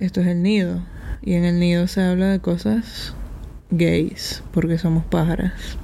[0.00, 0.82] esto es el nido.
[1.22, 3.14] Y en el nido se habla de cosas
[3.70, 5.78] gays, porque somos pájaras.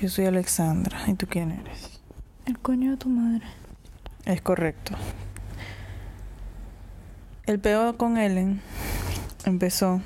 [0.00, 0.98] Yo soy Alexandra.
[1.08, 2.00] ¿Y tú quién eres?
[2.44, 3.46] El coño de tu madre.
[4.24, 4.94] Es correcto.
[7.46, 8.60] El peor con Ellen
[9.44, 10.00] empezó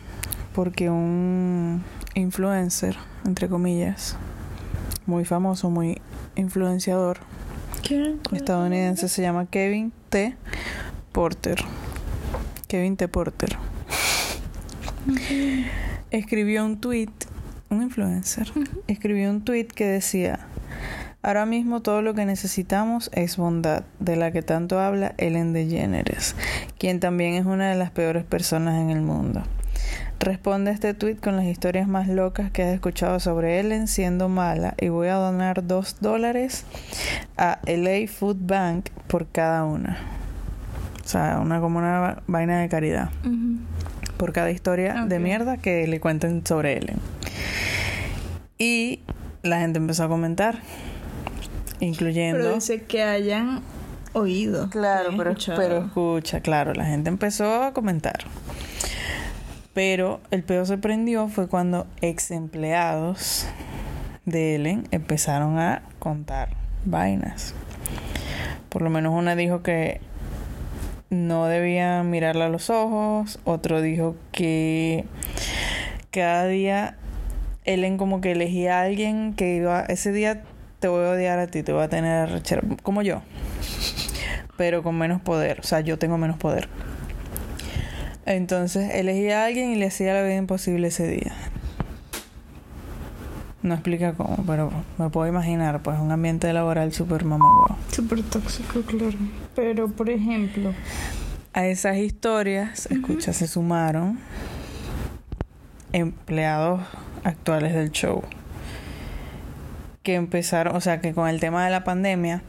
[0.55, 1.83] porque un
[2.15, 4.17] influencer, entre comillas,
[5.07, 6.01] muy famoso, muy
[6.37, 7.19] influenciador,
[8.33, 10.37] estadounidense, se llama Kevin T.
[11.13, 11.59] Porter.
[12.69, 13.09] Kevin T.
[13.09, 13.57] Porter.
[16.11, 17.11] Escribió un tweet,
[17.69, 18.53] un influencer,
[18.87, 20.47] escribió un tweet que decía,
[21.23, 26.35] Ahora mismo todo lo que necesitamos es bondad, de la que tanto habla Ellen DeGeneres,
[26.79, 29.43] quien también es una de las peores personas en el mundo.
[30.21, 34.29] Responde a este tweet con las historias más locas que has escuchado sobre Ellen siendo
[34.29, 36.67] mala y voy a donar dos dólares
[37.39, 39.97] a LA Food Bank por cada una.
[41.03, 43.09] O sea, una como una vaina de caridad.
[44.19, 46.99] Por cada historia de mierda que le cuenten sobre Ellen.
[48.59, 49.01] Y
[49.43, 50.59] la gente empezó a comentar,
[51.81, 52.37] incluyendo...
[52.37, 53.63] Pero dice que hayan
[54.13, 54.69] oído.
[54.69, 58.19] Claro, pero, pero escucha, claro, la gente empezó a comentar.
[59.75, 63.47] Pero el peor se prendió fue cuando ex empleados
[64.25, 66.51] de Ellen empezaron a contar
[66.85, 67.55] vainas.
[68.69, 70.01] Por lo menos una dijo que
[71.09, 75.05] no debían mirarla a los ojos, otro dijo que
[76.11, 76.97] cada día
[77.65, 80.43] Ellen como que elegía a alguien que iba, ese día
[80.79, 83.23] te voy a odiar a ti, te voy a tener arrechera", como yo
[84.61, 85.61] pero con menos poder.
[85.61, 86.69] O sea, yo tengo menos poder.
[88.31, 91.35] Entonces elegía a alguien y le hacía la vida imposible ese día.
[93.61, 97.77] No explica cómo, pero me puedo imaginar, pues un ambiente laboral súper mamagüey.
[97.91, 99.19] Súper tóxico, claro.
[99.57, 100.73] Pero, por ejemplo,
[101.53, 104.21] A esas historias, escucha, se sumaron
[105.93, 106.83] empleados
[107.25, 108.23] actuales del show.
[110.05, 112.43] Que empezaron, o sea, que con el tema de la pandemia,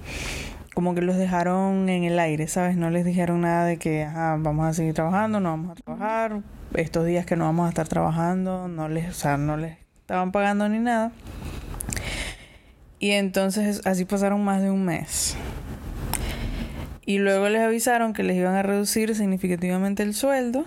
[0.74, 2.78] como que los dejaron en el aire, ¿sabes?
[2.78, 6.42] No les dijeron nada de que, ajá, vamos a seguir trabajando, no vamos a trabajar,
[6.74, 10.32] estos días que no vamos a estar trabajando, no les, o sea, no les estaban
[10.32, 11.12] pagando ni nada.
[13.00, 15.36] Y entonces así pasaron más de un mes.
[17.06, 20.66] Y luego les avisaron que les iban a reducir significativamente el sueldo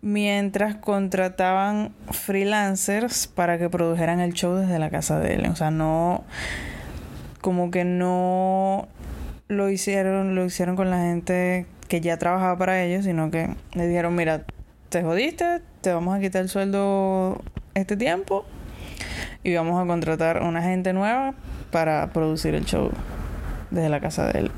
[0.00, 5.50] mientras contrataban freelancers para que produjeran el show desde la casa de Ellen.
[5.50, 6.24] O sea, no
[7.48, 8.88] como que no
[9.48, 13.86] lo hicieron, lo hicieron con la gente que ya trabajaba para ellos, sino que le
[13.86, 14.44] dijeron, mira,
[14.90, 17.40] te jodiste, te vamos a quitar el sueldo
[17.72, 18.44] este tiempo
[19.42, 21.32] y vamos a contratar una gente nueva
[21.72, 22.90] para producir el show
[23.70, 24.50] desde la casa de él.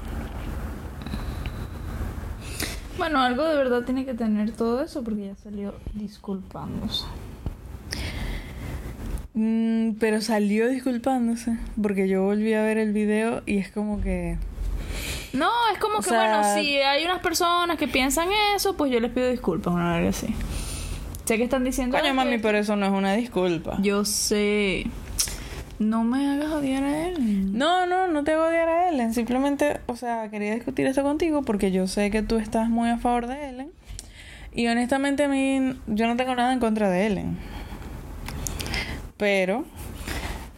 [2.98, 7.04] bueno, algo de verdad tiene que tener todo eso porque ya salió disculpándose.
[9.34, 14.36] Mm, pero salió disculpándose porque yo volví a ver el video y es como que
[15.32, 18.90] No, es como O que, sea- bueno, si hay unas personas que piensan eso, pues
[18.90, 20.34] yo les pido disculpas, una algo así.
[21.26, 21.96] Sé que están diciendo.
[21.96, 24.86] coño "Ay, mami que- pero eso no es una disculpa Yo sé.
[25.78, 27.56] No me hagas odiar a él.
[27.56, 31.42] no no no te a odiar a Ellen simplemente o sea quería discutir esto contigo
[31.42, 33.70] porque yo sé que tú estás muy a favor de Ellen
[34.52, 37.38] y honestamente a mí yo no tengo nada en contra de Ellen
[39.20, 39.64] pero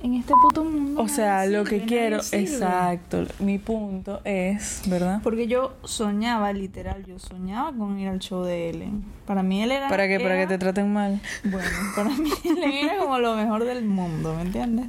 [0.02, 1.02] En este puto mundo.
[1.02, 7.18] o sea lo que quiero exacto mi punto es verdad Porque yo soñaba, literal, yo
[7.18, 9.04] soñaba con ir al show de Ellen.
[9.26, 9.88] Para mí él era.
[9.88, 13.64] para que para que te traten mal Bueno, para mí Ellen era como lo mejor
[13.64, 14.86] del mundo, ¿me entiendes?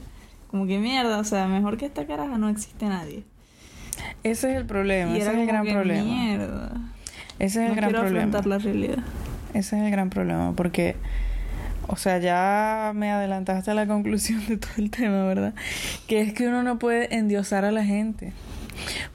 [0.50, 3.24] Como que mierda, o sea, mejor que esta caraja no existe nadie.
[4.24, 6.72] ese es el problema y ese era es el gran problema mierda.
[7.40, 9.00] ese es el no gran quiero problema afrontar la realidad.
[9.56, 10.96] Ese es el gran problema, porque,
[11.88, 15.54] o sea, ya me adelantaste a la conclusión de todo el tema, ¿verdad?
[16.08, 18.34] Que es que uno no puede endiosar a la gente.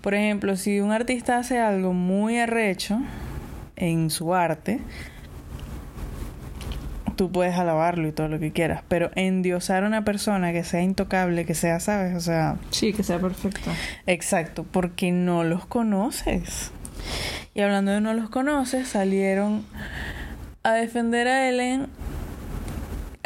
[0.00, 3.00] Por ejemplo, si un artista hace algo muy arrecho
[3.76, 4.80] en su arte,
[7.16, 10.82] tú puedes alabarlo y todo lo que quieras, pero endiosar a una persona que sea
[10.82, 12.14] intocable, que sea, ¿sabes?
[12.14, 13.70] O sea, Sí, que sea perfecto.
[14.06, 16.70] Exacto, porque no los conoces.
[17.54, 19.64] Y hablando de no los conoces, salieron
[20.62, 21.88] a defender a Ellen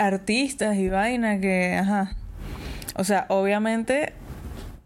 [0.07, 2.15] artistas y vaina que, ajá.
[2.97, 4.13] O sea, obviamente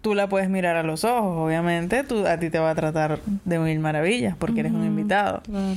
[0.00, 3.18] tú la puedes mirar a los ojos, obviamente tú, a ti te va a tratar
[3.44, 5.42] de mil maravillas porque eres un invitado.
[5.42, 5.74] Claro.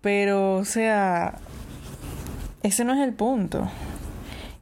[0.00, 1.34] Pero, o sea,
[2.62, 3.68] ese no es el punto.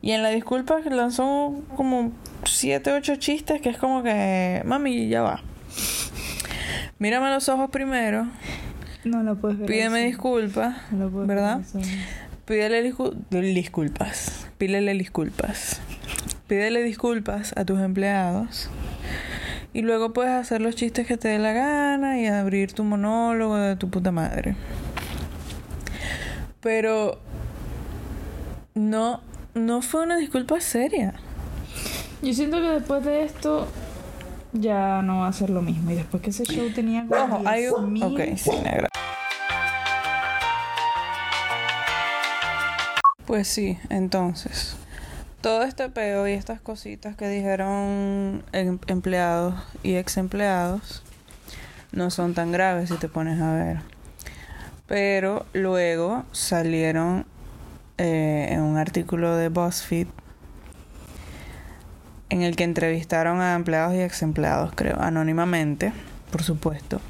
[0.03, 2.13] Y en la disculpa lanzó como
[2.45, 5.43] siete, ocho chistes que es como que, mami, ya va.
[6.99, 8.27] Mírame a los ojos primero.
[9.05, 9.67] No lo puedes ver.
[9.67, 11.61] Pídeme disculpas, No lo puedes ¿verdad?
[11.75, 11.85] ver.
[12.51, 14.45] Pídele discu- disculpas.
[14.59, 15.81] Pídele disculpas.
[16.49, 18.69] Pídele disculpas a tus empleados.
[19.73, 23.55] Y luego puedes hacer los chistes que te dé la gana y abrir tu monólogo
[23.57, 24.57] de tu puta madre.
[26.61, 27.21] Pero
[28.75, 29.21] no,
[29.55, 31.15] no fue una disculpa seria.
[32.21, 33.69] Yo siento que después de esto
[34.53, 35.93] ya no va a ser lo mismo.
[35.93, 37.95] Y después que ese show tenía como Ojo, hay un...
[37.95, 38.89] 10.000, Ok, sí, negra.
[43.31, 44.75] Pues sí, entonces,
[45.41, 49.55] todo este peo y estas cositas que dijeron em- empleados
[49.85, 51.05] y ex empleados
[51.93, 53.83] no son tan graves si te pones a ver.
[54.89, 57.25] Pero luego salieron
[57.99, 60.09] eh, en un artículo de BuzzFeed
[62.31, 65.93] en el que entrevistaron a empleados y ex empleados, creo, anónimamente,
[66.33, 67.01] por supuesto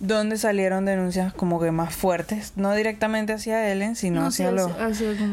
[0.00, 4.72] donde salieron denuncias como que más fuertes, no directamente hacia Ellen, sino No, hacia los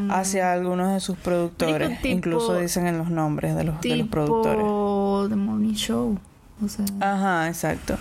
[0.09, 4.07] hacia algunos de sus productores, tipo- incluso dicen en los nombres de los, de los
[4.09, 4.57] productores.
[4.59, 6.19] Tipo The Morning Show.
[6.63, 7.97] O sea, Ajá, exacto.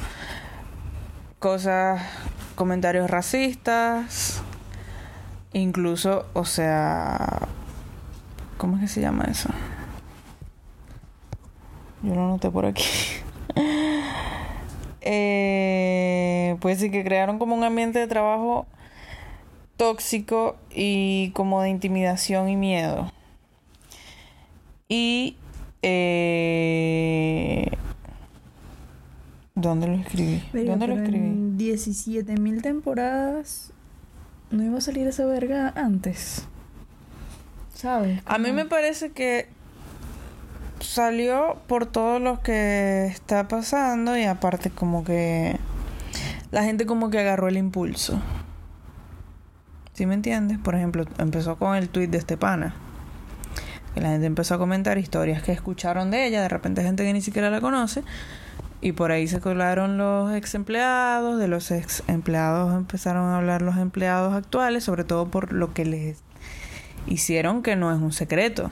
[1.38, 2.02] Cosas,
[2.56, 4.40] comentarios racistas,
[5.52, 7.46] incluso, o sea,
[8.56, 9.50] ¿cómo es que se llama eso?
[12.02, 12.84] Yo lo noté por aquí.
[15.08, 18.66] Eh, pues sí que crearon como un ambiente de trabajo
[19.76, 23.12] tóxico y como de intimidación y miedo.
[24.88, 25.36] Y
[25.82, 27.70] eh,
[29.54, 30.42] ¿Dónde lo escribí?
[30.52, 31.18] verga, ¿Dónde lo escribí?
[31.18, 33.72] En 17.000 temporadas
[34.50, 36.44] no iba a salir esa verga antes.
[37.74, 38.20] ¿Sabes?
[38.24, 39.48] A mí me parece que
[40.96, 45.58] salió por todo lo que está pasando y aparte como que
[46.50, 48.18] la gente como que agarró el impulso.
[49.92, 50.56] ¿Sí me entiendes?
[50.56, 52.74] Por ejemplo, empezó con el tweet de este pana.
[53.92, 57.12] Que la gente empezó a comentar historias que escucharon de ella, de repente gente que
[57.12, 58.02] ni siquiera la conoce.
[58.80, 63.60] Y por ahí se colaron los ex empleados, de los ex empleados empezaron a hablar
[63.60, 66.22] los empleados actuales, sobre todo por lo que les
[67.06, 68.70] hicieron que no es un secreto.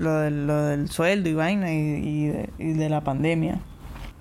[0.00, 3.60] Lo del, lo del sueldo y vaina y, y, de, y de la pandemia.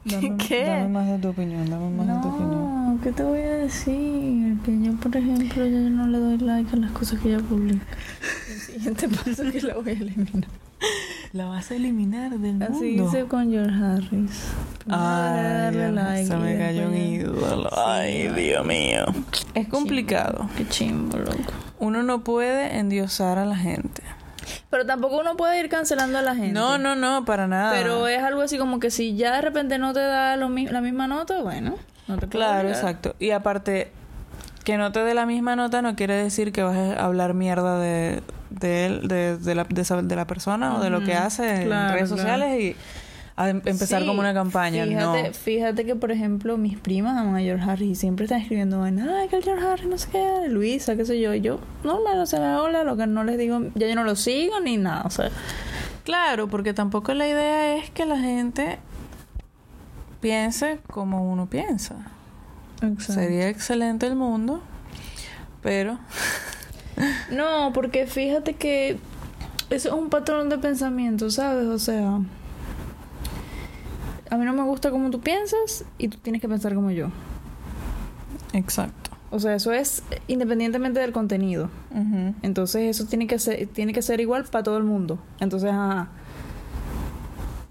[0.06, 0.66] Dame- ¿Qué?
[0.66, 2.96] Dame más de tu opinión, dame más de tu opinión.
[2.96, 4.58] No, ¿qué te voy a decir?
[4.66, 7.44] Que yo, por ejemplo, ya yo no le doy like a las cosas que ella
[7.44, 7.86] publica.
[8.50, 10.48] El siguiente paso es que la voy a eliminar.
[11.32, 13.08] La vas a eliminar del Así mundo.
[13.08, 14.48] hice con George Harris.
[14.90, 17.70] Ay, darle Dios, like se me cayó un ídolo.
[17.78, 19.06] Ay, Dios mío.
[19.54, 20.50] Es complicado.
[20.58, 21.54] Qué chimbo, loco.
[21.80, 24.02] Uno no puede endiosar a la gente.
[24.70, 26.52] Pero tampoco uno puede ir cancelando a la gente.
[26.54, 27.72] No, no, no, para nada.
[27.72, 30.68] Pero es algo así como que si ya de repente no te da lo mi-
[30.68, 31.76] la misma nota, bueno,
[32.08, 33.16] no te puedo Claro, exacto.
[33.18, 33.92] Y aparte,
[34.64, 37.80] que no te dé la misma nota no quiere decir que vas a hablar mierda
[37.80, 38.22] de,
[38.52, 41.64] de él, de, de la, de, esa- de la persona o de lo que hace
[41.66, 42.18] Claro, en redes claro.
[42.22, 42.76] sociales y
[43.42, 44.84] a em- empezar Sí, como una campaña.
[44.86, 45.34] Fíjate, no.
[45.34, 49.00] fíjate que, por ejemplo, mis primas aman a George Harris y siempre están escribiendo, en,
[49.00, 51.34] ay, que el George Harris, no sé qué, Luisa, qué sé yo.
[51.34, 54.18] Y yo, normal, o sea, hola, lo que no les digo, ya yo no lo
[54.18, 55.30] sigo ni nada, o sea.
[56.04, 58.80] Claro, porque tampoco la idea es que la gente
[60.20, 61.96] piense como uno piensa.
[62.98, 64.62] Sería excelente el mundo,
[65.62, 65.98] pero
[67.32, 68.98] No, porque fíjate que
[69.70, 71.68] eso es un patrón de pensamiento, ¿sabes?
[71.68, 72.20] O sea,
[74.30, 77.10] a mí no me gusta como tú piensas y tú tienes que pensar como yo.
[78.54, 79.10] exacto.
[79.32, 81.70] O sea, eso es independientemente del contenido.
[82.42, 85.20] Entonces eso tiene que ser, tiene que ser igual para todo el mundo.
[85.40, 86.08] Entonces, ajá.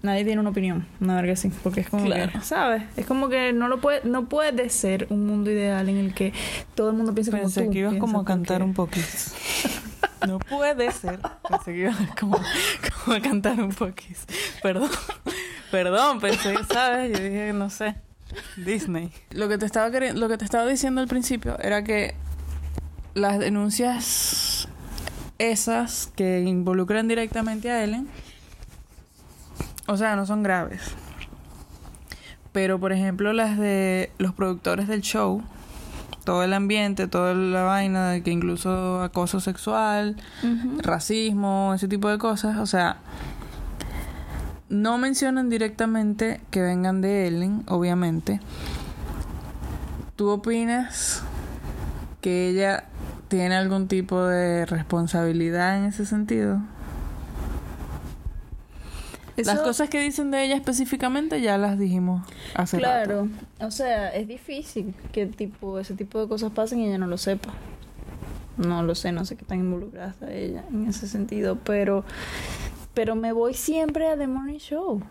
[0.01, 2.31] Nadie tiene una opinión, una verga así, porque es como Claro.
[2.31, 2.83] que, ¿sabes?
[2.95, 6.31] Es como que no lo puede, no puede ser un mundo ideal en el que
[6.75, 7.71] todo el mundo piense como Pensé tú.
[7.71, 9.07] que ibas como a cantar porque- un poquito.
[10.25, 11.19] No puede ser.
[11.49, 12.37] Pensé que ibas como,
[13.03, 14.19] como a cantar un poquito.
[14.63, 14.89] Perdón.
[15.71, 17.17] Perdón, pensé, ¿sabes?
[17.17, 17.95] Yo dije, no sé.
[18.57, 19.11] Disney.
[19.31, 22.15] Lo que te estaba lo que te estaba diciendo al principio era que
[23.13, 24.67] las denuncias
[25.39, 28.07] esas que involucran directamente a Ellen,
[29.87, 30.81] o sea, no son graves.
[32.51, 35.41] Pero, por ejemplo, las de los productores del show,
[36.25, 40.17] todo el ambiente, toda la vaina de que incluso acoso sexual,
[40.79, 42.97] racismo, ese tipo de cosas, o sea,
[44.69, 48.39] no mencionan directamente que vengan de Ellen, obviamente.
[50.15, 51.23] ¿Tú opinas
[52.21, 52.85] que ella
[53.29, 56.59] tiene algún tipo de responsabilidad en ese sentido.
[59.37, 63.05] Las cosas que dicen de ella específicamente ya las dijimos hace rato.
[63.05, 63.27] Claro,
[63.61, 67.17] o sea, es difícil que tipo ese tipo de cosas pasen y ella no lo
[67.17, 67.53] sepa.
[68.57, 72.03] No lo sé, no sé qué tan involucrada está ella en ese sentido, pero
[72.99, 75.01] pero me voy siempre a The Morning Show.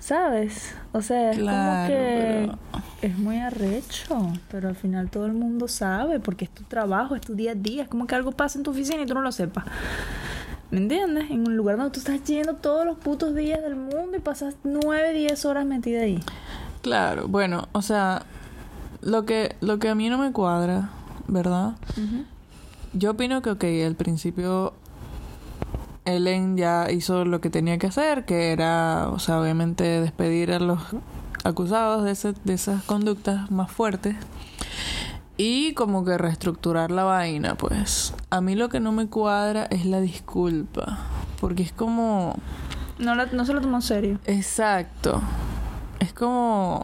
[0.00, 0.74] ¿Sabes?
[0.90, 5.32] O sea, es Claro, como que pero- es muy arrecho, pero al final todo el
[5.32, 8.32] mundo sabe porque es tu trabajo, es tu día a día, es como que algo
[8.32, 9.64] pasa en tu oficina y tú no lo sepas.
[10.72, 11.30] ¿Me entiendes?
[11.30, 14.56] En un lugar donde tú estás yendo todos los putos días del mundo y pasas
[14.64, 16.18] 9, 10 horas metida ahí.
[16.82, 18.22] Claro, bueno, o sea,
[19.02, 20.88] lo que, lo que a mí no me cuadra,
[21.28, 21.74] ¿verdad?
[22.92, 24.72] Yo opino que, ok, al principio
[26.06, 30.58] Ellen ya hizo lo que tenía que hacer, que era, o sea, obviamente despedir a
[30.60, 30.80] los
[31.44, 34.16] acusados de, ese- de esas conductas más fuertes
[35.36, 38.14] y como que reestructurar la vaina, pues.
[38.30, 40.98] A mí lo que no me cuadra es la disculpa,
[41.40, 42.34] porque es como...
[42.98, 44.18] No, la- no se lo tomó en serio.
[44.24, 45.20] Exacto.
[46.00, 46.82] Es como...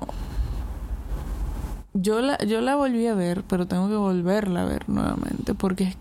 [1.95, 5.55] Yo la, yo la volví a ver, pero tengo que volverla a ver nuevamente.
[5.55, 5.97] Porque, es-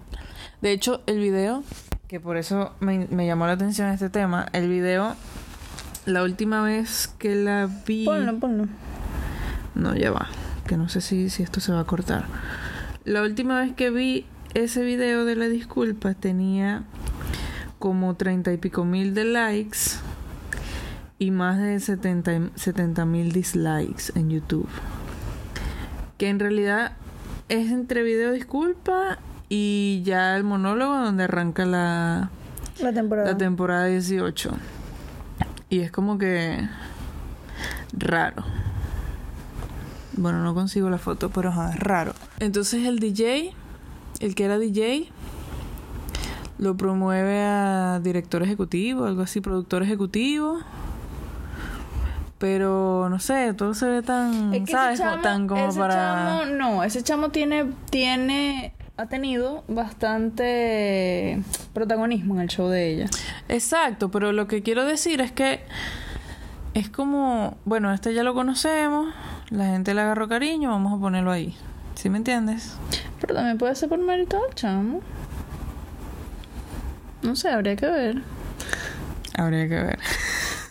[0.61, 1.63] de hecho, el video,
[2.11, 5.15] que por eso me, me llamó la atención este tema, el video,
[6.05, 8.03] la última vez que la vi...
[8.03, 8.67] Ponlo, ponlo.
[9.75, 10.27] No, ya va.
[10.67, 12.25] Que no sé si, si esto se va a cortar.
[13.05, 16.83] La última vez que vi ese video de la disculpa tenía
[17.79, 19.79] como treinta y pico mil de likes
[21.17, 24.67] y más de 70 mil dislikes en YouTube.
[26.17, 26.91] Que en realidad
[27.47, 29.17] es entre video disculpa
[29.53, 32.29] y ya el monólogo donde arranca la,
[32.79, 33.31] La temporada.
[33.33, 34.51] la temporada 18.
[35.69, 36.67] Y es como que
[37.91, 38.43] raro.
[40.13, 42.13] Bueno, no consigo la foto, pero ajá, es raro.
[42.39, 43.53] Entonces el DJ,
[44.21, 45.09] el que era DJ,
[46.57, 50.59] lo promueve a director ejecutivo, algo así, productor ejecutivo.
[52.37, 54.99] Pero no sé, todo se ve tan, Es que ¿sabes?
[54.99, 61.41] chamo- tan como ese para chamo- no, ese chamo tiene, tiene, ha tenido bastante
[61.73, 63.07] protagonismo en el show de ella.
[63.49, 65.61] Exacto, pero lo que quiero decir es que
[66.75, 69.11] es como, bueno, este ya lo conocemos,
[69.49, 71.55] la gente le agarró cariño, vamos a ponerlo ahí.
[71.95, 72.77] ¿Sí me entiendes?
[73.19, 75.01] Pero también puede ser por mérito del chamo.
[77.23, 78.21] No sé, habría que ver.
[79.35, 79.99] Habría que ver.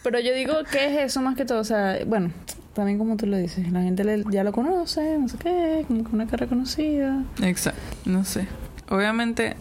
[0.05, 1.59] Pero yo digo que es eso más que todo.
[1.61, 2.31] O sea, bueno,
[2.75, 6.05] también como tú lo dices, la gente le- ya lo conoce, no sé qué, como
[6.05, 7.23] que una cara conocida.
[7.43, 8.47] Exacto, no sé.
[8.89, 9.57] Obviamente,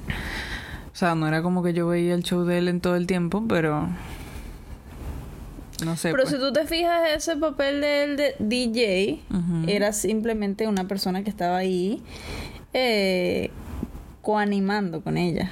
[0.93, 3.07] o sea, no era como que yo veía el show de él en todo el
[3.07, 3.87] tiempo, pero
[5.85, 6.11] no sé.
[6.11, 6.33] Pero pues.
[6.35, 9.21] si tú te fijas, ese papel de él de DJ
[9.67, 12.01] era simplemente una persona que estaba ahí
[12.73, 13.49] eh,
[14.21, 15.49] coanimando con ella.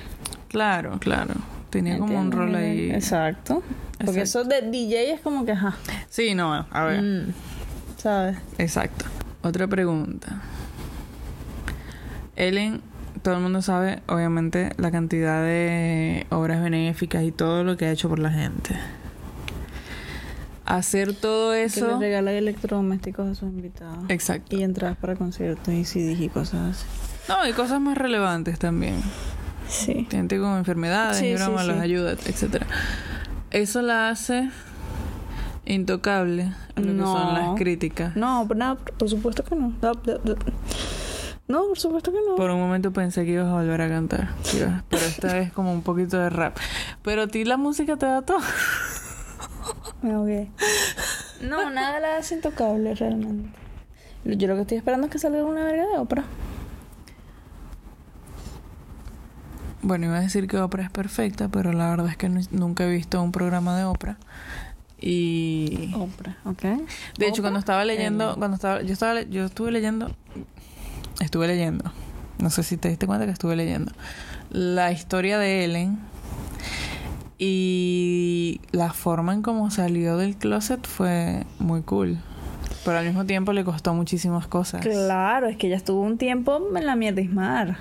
[0.49, 1.33] Claro, claro.
[1.69, 2.89] Tenía como un rol ahí.
[2.91, 3.61] Exacto.
[3.97, 4.21] Porque Exacto.
[4.21, 5.75] eso de DJ es como que, ajá.
[6.09, 7.01] Sí, no, a ver.
[7.01, 7.33] mm,
[7.97, 8.37] ¿Sabes?
[8.57, 9.05] Exacto.
[9.41, 10.41] Otra pregunta.
[12.35, 12.81] Ellen,
[13.23, 17.91] todo el mundo sabe, obviamente, la cantidad de obras benéficas y todo lo que ha
[17.91, 18.75] hecho por la gente.
[20.65, 21.87] Hacer todo Que eso.
[21.93, 23.99] le regala electrodomésticos a sus invitados.
[24.09, 24.55] Exacto.
[24.55, 26.85] Y entradas para conciertos y CDs y cosas así.
[27.29, 29.01] No, y cosas más relevantes también.
[29.69, 30.07] Sí.
[30.11, 31.81] Gente con enfermedades, Sí, y broma, sí, los sí.
[31.83, 32.67] ayuda, etcétera.
[33.51, 34.49] Eso la hace
[35.65, 37.33] intocable a lo que son No.
[37.33, 38.15] las críticas.
[38.15, 39.73] No, nada, por supuesto que no.
[39.81, 40.35] No, no, no.
[41.47, 42.35] No, por supuesto que no.
[42.35, 44.29] Por un momento pensé que ibas a volver a cantar.
[44.53, 46.57] ibas- Pero esta vez como un poquito de rap.
[47.03, 48.39] Pero a ti la música te da todo.
[51.41, 53.49] No, nada la hace intocable realmente.
[54.25, 56.23] Yo lo que estoy esperando es que salga una verga de ópera.
[59.81, 62.85] Bueno, iba a decir que Oprah es perfecta, pero la verdad es que nu- nunca
[62.85, 64.17] he visto un programa de Oprah.
[64.99, 66.61] Y Ópera, ¿ok?
[66.61, 66.77] de
[67.27, 70.09] hecho Oprah, cuando estaba leyendo, cuando estaba yo estaba yo estuve leyendo
[71.19, 71.91] estuve leyendo.
[72.39, 73.91] No sé si te diste cuenta que estuve leyendo
[74.49, 75.99] la historia de Ellen
[77.39, 82.17] y la forma en cómo salió del closet fue muy cool.
[82.85, 84.81] Pero al mismo tiempo le costó muchísimas cosas.
[84.81, 87.77] Claro, es que ella estuvo un tiempo en la mierdismar.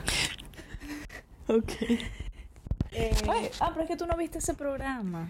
[1.48, 1.72] Ok.
[2.92, 3.14] Eh,
[3.60, 5.28] ah, pero es que tú no viste ese programa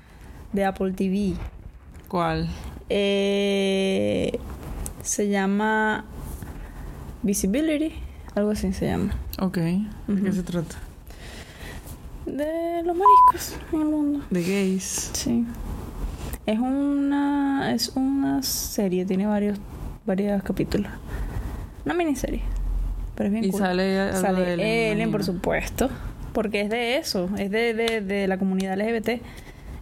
[0.52, 1.34] de Apple TV.
[2.08, 2.48] ¿Cuál?
[2.88, 4.38] Eh,
[5.02, 6.04] se llama
[7.22, 7.92] Visibility,
[8.34, 9.14] algo así se llama.
[9.40, 9.58] Ok.
[9.58, 10.76] ¿De qué se trata?
[12.24, 14.24] De los mariscos en el mundo.
[14.30, 15.10] De gays.
[15.12, 15.44] Sí.
[16.46, 19.58] Es una es una serie, tiene varios
[20.06, 20.92] varios capítulos.
[21.84, 22.42] Una miniserie.
[23.16, 23.60] Pero es bien Y cool.
[23.60, 25.88] sale Sale Ellen, por supuesto.
[26.32, 29.08] Porque es de eso, es de, de, de la comunidad LGBT.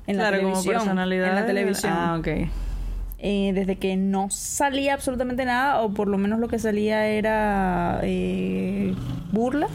[0.07, 0.75] En la claro, como televisión.
[0.75, 1.29] personalidad.
[1.31, 1.93] En la televisión.
[1.95, 2.29] Ah, ok.
[3.19, 8.01] Eh, desde que no salía absolutamente nada, o por lo menos lo que salía era
[8.03, 8.95] eh,
[9.33, 9.67] burla.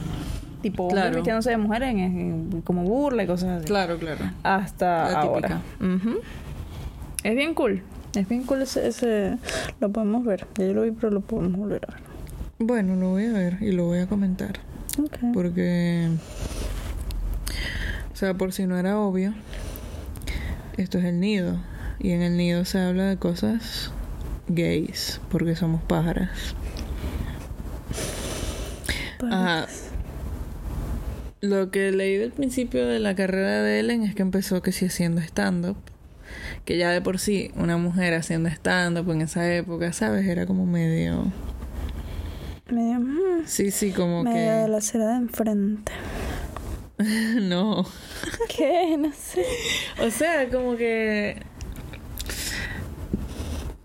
[0.62, 1.22] Tipo, Claro.
[1.24, 3.66] de mujeres en- en- como burla y cosas así.
[3.66, 4.25] Claro, claro.
[4.44, 5.62] Hasta La ahora.
[5.80, 6.20] Ujú.
[7.24, 7.82] Es bien cool.
[8.16, 9.38] Es bien cool ese, ese...
[9.80, 10.46] Lo podemos ver.
[10.58, 12.01] Ya yo lo vi, pero lo podemos volver a ver.
[12.62, 14.60] Bueno, lo voy a ver y lo voy a comentar.
[15.34, 16.10] Porque.
[18.12, 19.34] O sea, por si no era obvio,
[20.75, 21.58] esto es el nido.
[22.00, 23.92] Y en el nido se habla de cosas
[24.50, 26.54] gays, porque somos pájaras.
[29.24, 29.68] Ajá.
[31.39, 34.86] Lo que leí del principio de la carrera de Ellen es que empezó que sí
[34.86, 35.78] haciendo stand-up.
[36.66, 40.28] Que ya de por sí, una mujer haciendo stand-up en esa época, ¿sabes?
[40.28, 41.32] Era como medio.
[42.72, 43.00] Medio...
[43.00, 44.42] mm, Sí, sí, como medio que.
[44.62, 45.92] de la acera de enfrente.
[47.42, 47.86] no.
[48.56, 48.96] ¿Qué?
[48.98, 49.46] No sé.
[50.06, 51.42] O sea, como que.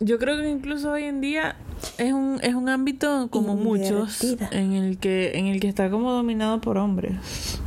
[0.00, 1.56] Yo creo que incluso hoy en día
[1.98, 6.12] es un, es un ámbito como muchos en el que en el que está como
[6.12, 7.60] dominado por hombres.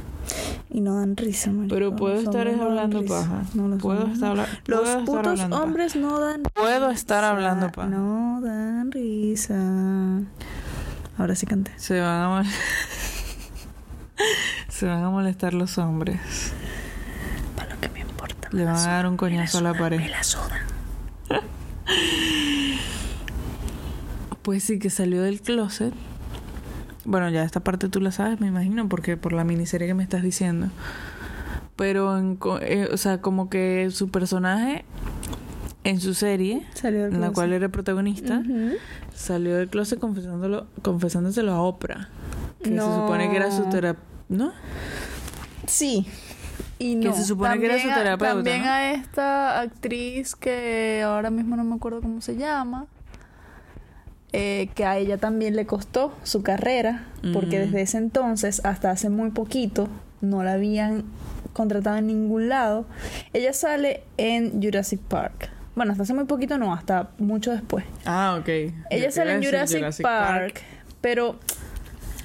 [0.69, 1.73] Y no dan risa, marico.
[1.73, 3.13] Pero puedo estar hablando risa.
[3.21, 3.43] paja.
[3.55, 5.63] No, los Puedo hombres estar habla- puedo Los estar putos hablando paja.
[5.63, 7.29] hombres no dan Puedo estar risa.
[7.31, 7.87] hablando paja.
[7.89, 9.55] No dan risa.
[11.17, 11.71] Ahora sí canté.
[11.77, 12.45] Se van a
[14.69, 16.53] Se van a molestar los hombres.
[17.55, 18.49] Para lo que me importa.
[18.51, 19.99] Le van a dar un coñazo a la pared.
[19.99, 20.21] Me la.
[24.43, 25.93] Pues sí, que salió del closet.
[27.03, 30.03] Bueno, ya esta parte tú la sabes, me imagino, porque por la miniserie que me
[30.03, 30.69] estás diciendo.
[31.75, 34.85] Pero, en eh, o sea, como que su personaje
[35.89, 38.41] en su serie, Salió en la cual era protagonista,
[39.15, 42.09] salió del closet confesándolo, confesándoselo a Oprah.
[42.63, 44.07] Que se supone que era su terapeuta.
[44.29, 44.51] ¿No?
[45.67, 46.05] Sí.
[46.79, 47.15] Y Que no.
[47.15, 48.69] se supone que era su También a- terapeuta, También ¿no?
[48.69, 52.87] a esta actriz que ahora mismo no me acuerdo cómo se llama.
[54.33, 57.05] eh, que a ella también le costó su carrera.
[57.33, 59.87] Porque desde ese entonces, hasta hace muy poquito,
[60.21, 61.05] no la habían
[61.53, 62.85] contratado en ningún lado.
[63.33, 65.49] Ella sale en Jurassic Park.
[65.77, 67.85] Bueno, hasta hace muy poquito no, hasta mucho después.
[68.03, 68.73] Ah, ok.
[68.89, 70.63] Ella sale en Jurassic, Park,
[71.01, 71.35] pero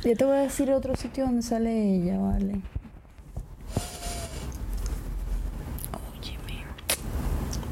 [0.03, 2.62] ya te voy a decir otro sitio donde sale ella, vale.
[6.19, 6.65] Óyeme.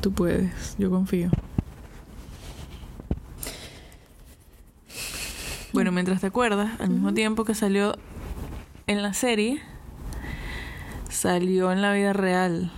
[0.03, 1.31] Tú puedes, yo confío.
[5.73, 7.97] Bueno, mientras te acuerdas, al mismo tiempo que salió
[8.87, 9.62] en la serie,
[11.09, 12.71] salió en la vida real,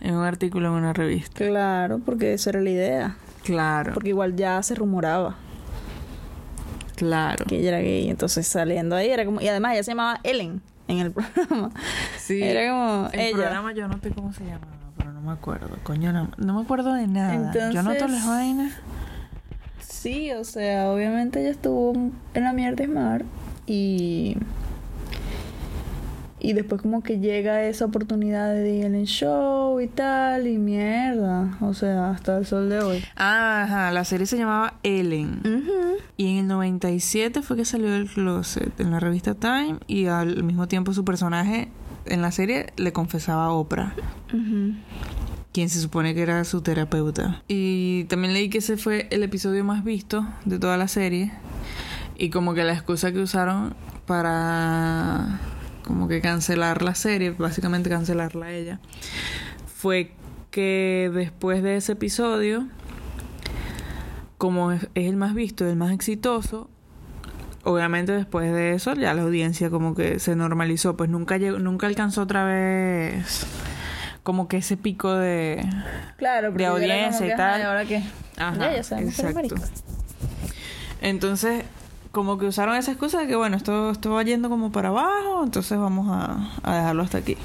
[0.00, 1.44] en un artículo en una revista.
[1.46, 3.16] Claro, porque esa era la idea.
[3.44, 5.36] Claro, Porque igual ya se rumoraba
[6.96, 7.44] claro.
[7.46, 9.40] que ella era gay, entonces saliendo ahí era como...
[9.40, 11.70] Y además ella se llamaba Ellen en el programa.
[12.18, 13.36] Sí, Era como el ella.
[13.36, 15.76] programa yo noté cómo se llamaba, pero no me acuerdo.
[15.82, 17.52] Coño, no, no me acuerdo de nada.
[17.54, 18.72] yo noto Entonces- las vainas.
[19.80, 21.92] Sí, o sea, obviamente ella estuvo
[22.34, 23.24] en la mierda de mar
[23.66, 24.36] y
[26.40, 31.56] y después como que llega esa oportunidad de ir en show y tal y mierda,
[31.60, 33.04] o sea, hasta el sol de hoy.
[33.16, 35.40] Ah, Ajá, la serie se llamaba Ellen.
[36.16, 40.42] Y en el 97 fue que salió del closet en la revista Time y al
[40.44, 41.68] mismo tiempo su personaje
[42.06, 43.94] en la serie le confesaba a Oprah,
[44.32, 44.74] Ujú.
[45.52, 47.42] quien se supone que era su terapeuta.
[47.48, 51.32] Y también leí que ese fue el episodio más visto de toda la serie
[52.16, 53.74] y como que la excusa que usaron
[54.06, 55.38] para
[55.88, 58.78] como que cancelar la serie, básicamente cancelarla a ella,
[59.76, 60.12] fue
[60.52, 62.68] que después de ese episodio
[64.38, 66.70] como es, el más visto, el más exitoso,
[67.64, 71.88] obviamente después de eso ya la audiencia como que se normalizó, pues nunca llegó, nunca
[71.88, 73.46] alcanzó otra vez
[74.22, 75.66] como que ese pico de
[76.18, 77.54] Claro, De audiencia y tal.
[77.54, 78.02] "Ay, ahora qué.
[78.36, 79.54] Ajá, ya, ya sabemos exacto.
[81.00, 81.64] entonces
[82.12, 85.42] como que usaron esa excusa de que bueno, esto, esto va yendo como para abajo,
[85.44, 87.36] entonces vamos a, a dejarlo hasta aquí.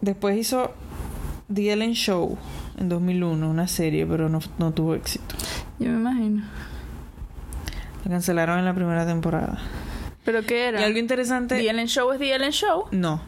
[0.00, 0.74] Después hizo
[1.52, 2.38] The Ellen Show
[2.78, 5.34] en 2001, una serie, pero no, no tuvo éxito.
[5.78, 6.44] Yo me imagino.
[8.04, 9.58] La cancelaron en la primera temporada.
[10.24, 10.80] ¿Pero qué era?
[10.80, 11.56] Y algo interesante...
[11.56, 12.86] The Ellen Show es The Ellen Show.
[12.90, 13.20] No,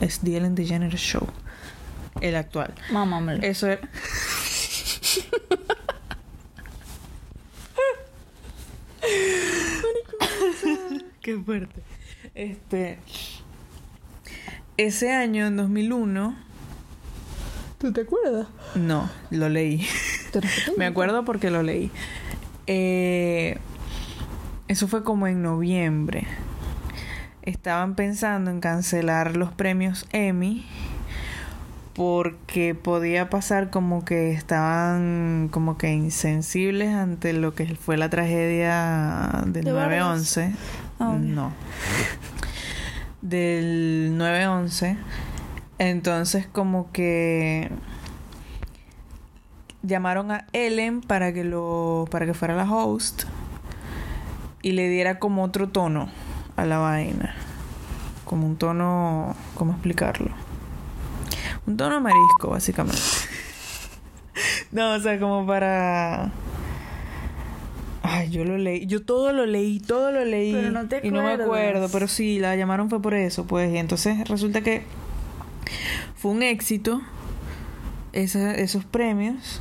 [0.00, 1.26] es The Ellen DeGeneres Show.
[2.20, 2.72] El actual.
[2.90, 3.80] Mamá Eso era...
[11.20, 11.82] Qué fuerte.
[12.34, 12.98] Este...
[14.76, 16.36] Ese año, en 2001...
[17.78, 18.46] ¿Tú te acuerdas?
[18.76, 19.84] No, lo leí.
[20.76, 21.90] Me acuerdo porque lo leí.
[22.68, 23.58] Eh,
[24.68, 26.28] eso fue como en noviembre.
[27.42, 30.64] Estaban pensando en cancelar los premios Emmy
[31.94, 39.42] porque podía pasar como que estaban como que insensibles ante lo que fue la tragedia
[39.46, 40.54] del ¿De 9-11.
[40.98, 41.16] Ah.
[41.20, 41.52] No.
[43.20, 44.96] Del 9-11.
[45.78, 47.70] Entonces como que
[49.82, 53.24] llamaron a Ellen para que lo para que fuera la host
[54.62, 56.08] y le diera como otro tono
[56.56, 57.34] a la vaina.
[58.24, 60.51] Como un tono, ¿cómo explicarlo?
[61.66, 62.98] Un tono marisco, básicamente.
[64.72, 66.30] no, o sea, como para...
[68.04, 70.52] Ay, yo lo leí, yo todo lo leí, todo lo leí.
[70.52, 73.72] Pero no te y no me acuerdo, pero sí, la llamaron fue por eso, pues.
[73.72, 74.82] Y entonces resulta que
[76.16, 77.00] fue un éxito
[78.12, 79.60] esa- esos premios.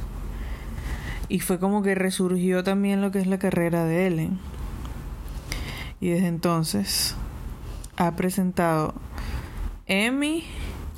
[1.29, 4.39] Y fue como que resurgió también lo que es la carrera de Ellen.
[6.01, 7.15] Y desde entonces
[7.95, 8.95] ha presentado
[9.85, 10.43] Emmy,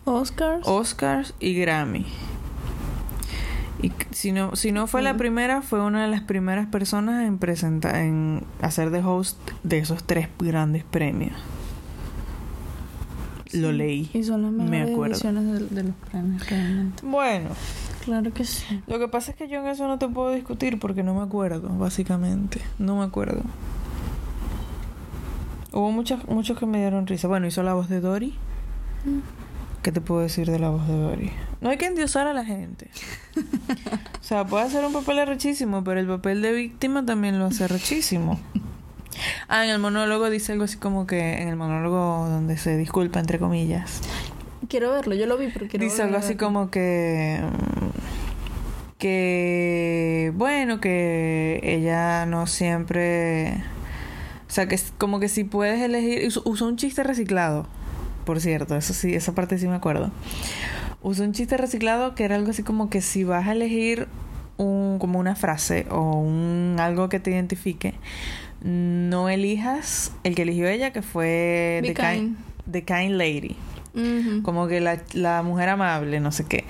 [0.05, 0.67] Oscars.
[0.67, 2.05] Oscars y Grammy.
[3.81, 7.37] Y si no, si no fue la primera, fue una de las primeras personas en
[7.37, 11.33] presentar, en hacer de host de esos tres grandes premios.
[13.51, 14.09] Lo leí.
[14.13, 15.13] Y son las Me mejores acuerdo.
[15.15, 17.05] ediciones de, de los premios, realmente.
[17.05, 17.49] Bueno,
[18.05, 18.81] Claro que sí.
[18.87, 21.21] lo que pasa es que yo en eso no te puedo discutir porque no me
[21.21, 22.61] acuerdo, básicamente.
[22.79, 23.41] No me acuerdo.
[25.71, 27.27] Hubo muchos, muchos que me dieron risa.
[27.27, 28.33] Bueno, hizo la voz de Dory.
[29.05, 29.19] Mm.
[29.83, 31.31] ¿Qué te puedo decir de la voz de Dory?
[31.59, 32.89] No hay que endiosar a la gente.
[33.35, 37.65] o sea, puede hacer un papel arrechísimo, pero el papel de víctima también lo hace
[37.65, 38.39] arrechísimo.
[39.49, 41.41] Ah, en el monólogo dice algo así como que...
[41.41, 43.99] En el monólogo donde se disculpa, entre comillas.
[44.69, 47.41] Quiero verlo, yo lo vi, pero quiero Dice algo así como que...
[48.97, 50.31] Que...
[50.35, 53.61] Bueno, que ella no siempre...
[54.47, 56.25] O sea, que es como que si puedes elegir...
[56.45, 57.67] Usó un chiste reciclado,
[58.25, 58.75] por cierto.
[58.75, 60.12] Eso sí, esa parte sí me acuerdo.
[61.01, 64.07] Usó un chiste reciclado que era algo así como que si vas a elegir
[64.57, 67.93] un, como una frase o un algo que te identifique,
[68.62, 72.71] no elijas el que eligió ella, que fue Be The kind, kind.
[72.71, 73.55] The Kind Lady.
[74.41, 76.63] Como que la, la mujer amable, no sé qué.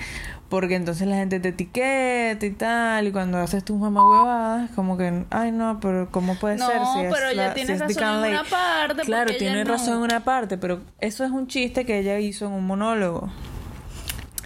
[0.54, 3.08] Porque entonces la gente te etiqueta y tal.
[3.08, 6.76] Y cuando haces tus mamá huevadas, como que, ay no, pero ¿cómo puede No, ser?
[6.94, 9.70] Si es pero ella la- tiene si razón en una parte, Claro, tiene no.
[9.72, 13.32] razón en una parte, pero eso es un chiste que ella hizo en un monólogo.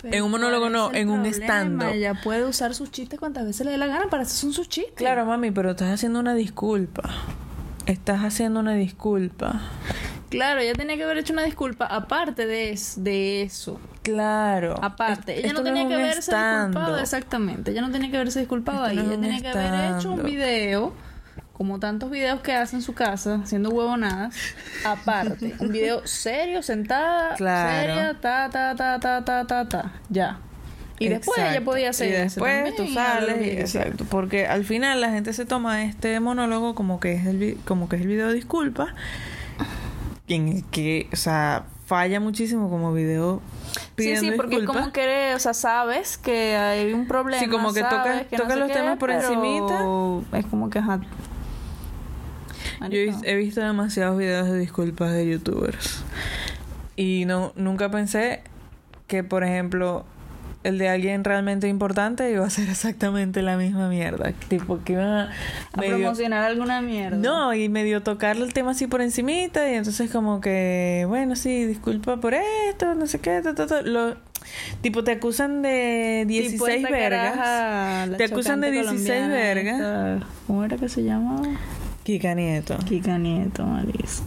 [0.00, 1.88] Pero en un monólogo ¿cuál no, en un stand-up.
[1.92, 4.68] Ella puede usar sus chistes cuantas veces le dé la gana, para eso son sus
[4.68, 4.94] chistes.
[4.94, 7.02] Claro, mami, pero estás haciendo una disculpa.
[7.84, 9.60] Estás haciendo una disculpa.
[10.30, 13.80] Claro, ella tenía que haber hecho una disculpa aparte de, es- de eso.
[14.12, 14.74] Claro.
[14.82, 17.70] Aparte, ella no tenía que haberse disculpado, exactamente.
[17.70, 18.96] Ella no tenía que haberse disculpado ahí.
[18.96, 20.94] no Ella tenía que haber hecho un video,
[21.52, 24.34] como tantos videos que hace en su casa, haciendo huevonadas,
[24.84, 25.54] aparte.
[25.58, 27.94] un video serio, sentada, Claro.
[27.94, 29.92] seria, ta, ta, ta, ta, ta, ta, ta.
[30.08, 30.38] Ya.
[31.00, 33.46] Y después ella podía hacer Y después tú sales.
[33.46, 34.04] y- exacto.
[34.10, 37.94] Porque al final la gente se toma este monólogo como que es el, como que
[37.96, 38.94] es el video de disculpa.
[40.26, 43.40] En el que, o sea, falla muchísimo como video
[43.72, 44.82] Sí, pidiendo sí, porque es disculpas.
[44.84, 47.42] como que, o sea, sabes que hay un problema.
[47.42, 49.80] Sí, como que toca- que toca sé los qué, temas por encimita.
[50.34, 51.00] Es como que, ajá.
[51.00, 53.18] Yo Marico.
[53.24, 56.04] he visto demasiados videos de disculpas de youtubers.
[56.94, 58.42] Y no nunca pensé
[59.06, 60.04] que, por ejemplo,
[60.64, 64.32] el de alguien realmente importante iba a ser exactamente la misma mierda.
[64.48, 65.30] Tipo, que iban a
[65.72, 67.16] A medio- promocionar alguna mierda.
[67.16, 71.64] No, y medio tocarle el tema así por encimita y entonces como que, bueno, sí,
[71.64, 73.82] disculpa por esto, no sé qué, ta, ta, ta.
[73.82, 74.16] Lo,
[74.80, 77.32] tipo, te acusan de 16 Tipo esta vergas.
[77.36, 79.74] caraja, Te acusan de chocante 16 colombiana vergas.
[79.74, 81.48] esta, ¿Cómo era que se llamaba?
[82.02, 82.76] Kika Nieto.
[82.88, 84.24] Kika Nieto, marisco.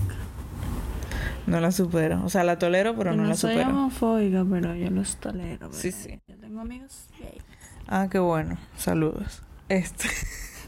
[1.47, 2.23] No la supero.
[2.23, 3.69] O sea, la tolero, pero Yo no, no la soy supero.
[3.71, 5.71] homofóbica, pero yo los tolero.
[5.73, 5.99] Sí, ¿verdad?
[6.03, 6.19] sí.
[6.27, 7.37] Yo tengo amigos gay.
[7.87, 8.57] Ah, qué bueno.
[8.77, 9.43] Saludos.
[9.69, 10.07] Este.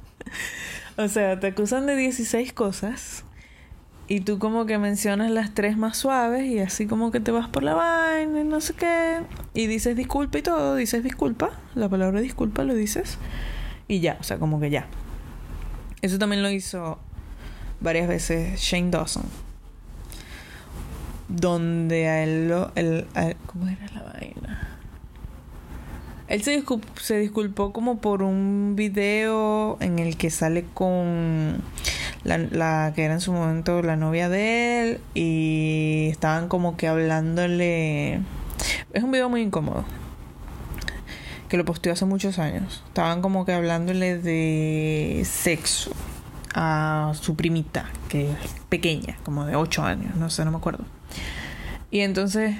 [0.97, 3.23] o sea, te acusan de 16 cosas.
[4.09, 7.47] Y tú como que mencionas las tres más suaves y así como que te vas
[7.47, 9.21] por la vaina y no sé qué.
[9.53, 11.51] Y dices disculpa y todo, dices disculpa.
[11.73, 13.17] La palabra disculpa lo dices.
[13.87, 14.87] Y ya, o sea, como que ya.
[16.01, 16.99] Eso también lo hizo
[17.79, 19.23] varias veces Shane Dawson.
[21.33, 22.71] Donde a él lo...
[22.75, 23.05] el-
[23.47, 24.69] ¿Cómo era la vaina?
[26.27, 31.61] Él se, discul- se disculpó como por un video en el que sale con
[32.23, 36.87] la, la que era en su momento la novia de él y estaban como que
[36.87, 38.21] hablándole...
[38.93, 39.83] Es un video muy incómodo.
[41.49, 42.83] Que lo posteó hace muchos años.
[42.87, 45.91] Estaban como que hablándole de sexo
[46.55, 48.37] a su primita, que es
[48.69, 50.85] pequeña, como de 8 años, no sé, no me acuerdo.
[51.93, 52.55] Y entonces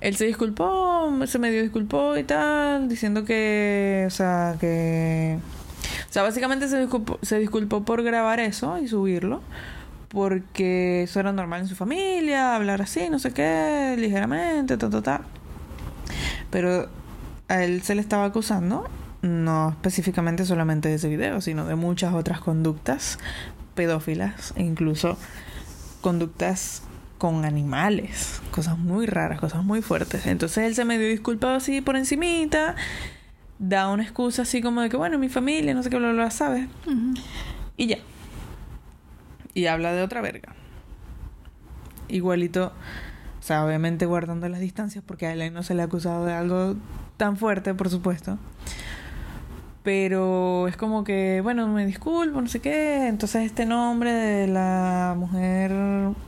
[0.00, 5.38] él se disculpó, se medio disculpó y tal, diciendo que, o sea, que...
[6.10, 9.42] O sea, básicamente se disculpó, se disculpó por grabar eso y subirlo,
[10.08, 15.02] porque eso era normal en su familia, hablar así, no sé qué, ligeramente, ta, ta,
[15.02, 15.20] ta.
[16.50, 16.88] Pero
[17.46, 18.90] a él se le estaba acusando,
[19.22, 23.20] no específicamente solamente de ese video, sino de muchas otras conductas
[23.76, 25.16] pedófilas e incluso
[26.00, 26.82] conductas
[27.18, 30.26] con animales, cosas muy raras, cosas muy fuertes.
[30.26, 32.74] Entonces él se medio disculpado así por encimita,
[33.58, 36.22] da una excusa así como de que bueno, mi familia, no sé qué, bla, bla,
[36.22, 36.68] bla, ¿sabes?
[37.76, 37.98] Y ya.
[39.54, 40.54] Y habla de otra verga.
[42.08, 42.72] Igualito,
[43.40, 46.32] o sea, obviamente guardando las distancias porque a él no se le ha acusado de
[46.32, 46.76] algo
[47.16, 48.38] tan fuerte, por supuesto.
[49.84, 53.06] Pero es como que, bueno, me disculpo, no sé qué.
[53.06, 55.70] Entonces este nombre de la mujer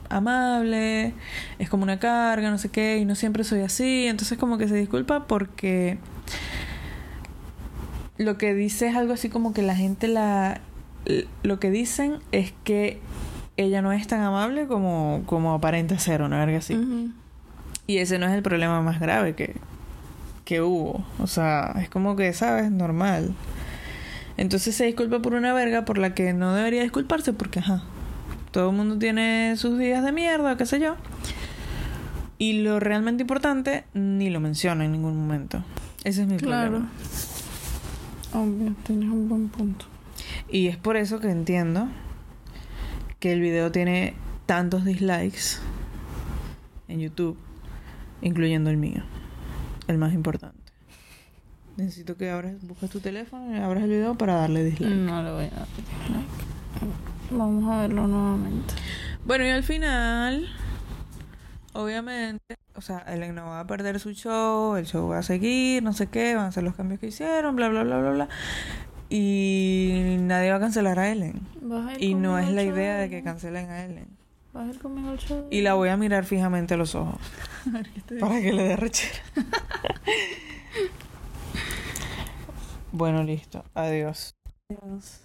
[0.09, 1.15] amable
[1.57, 4.05] es como una carga, no sé qué, y no siempre soy así.
[4.05, 5.97] Entonces como que se disculpa porque
[8.17, 10.61] lo que dice es algo así como que la gente la...
[11.41, 12.99] Lo que dicen es que
[13.55, 17.11] ella no es tan amable como, como aparenta ser, una verga así.
[17.87, 19.55] Y ese no es el problema más grave que,
[20.47, 21.03] que hubo.
[21.19, 22.71] O sea, es como que, ¿sabes?
[22.71, 23.33] Normal.
[24.37, 27.83] Entonces se disculpa por una verga por la que no debería disculparse porque, ajá,
[28.51, 30.95] todo el mundo tiene sus días de mierda, qué sé yo.
[32.37, 35.63] Y lo realmente importante ni lo menciona en ningún momento.
[36.05, 36.69] Ese es mi Claro.
[36.71, 36.89] problema.
[38.33, 39.85] Obvio, tienes un buen punto.
[40.49, 41.89] Y es por eso que entiendo
[43.19, 44.13] que el video tiene
[44.45, 45.57] tantos dislikes
[46.87, 47.37] en YouTube,
[48.21, 49.03] incluyendo el mío,
[49.87, 50.71] el más importante.
[51.77, 54.95] Necesito que abras, busques tu teléfono y abras el video para darle dislike.
[54.95, 56.47] No le voy a dar dislike.
[57.31, 58.73] Vamos a verlo nuevamente.
[59.25, 60.47] Bueno, y al final,
[61.73, 65.83] obviamente, o sea, Ellen no va a perder su show, el show va a seguir,
[65.83, 68.29] no sé qué, van a hacer los cambios que hicieron, bla, bla, bla, bla, bla.
[69.09, 71.41] Y nadie va a cancelar a Ellen.
[71.61, 74.16] ¿Vas a Y no es la idea de que cancelen a Ellen.
[74.57, 75.45] ¿Vas a ir conmigo al show?
[75.51, 77.19] Y la voy a mirar fijamente a los ojos
[78.19, 79.21] para que le dé rechera.
[82.91, 83.63] bueno, listo.
[83.75, 84.35] Adiós.
[84.67, 85.19] Dios.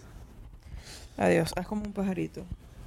[1.16, 1.50] Adiós.
[1.56, 2.44] Haz como un pajarito.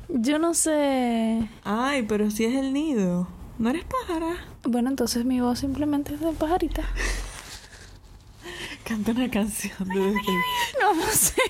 [0.08, 1.50] Yo no sé.
[1.64, 3.28] Ay, pero si es el nido.
[3.58, 4.36] No eres pájara.
[4.66, 6.84] Bueno, entonces mi voz simplemente es de pajarita.
[8.84, 10.14] Canta una canción de.
[10.80, 11.42] No, no sé.